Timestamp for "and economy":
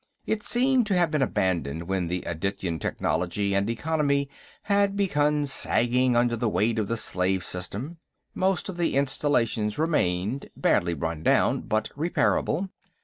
3.53-4.31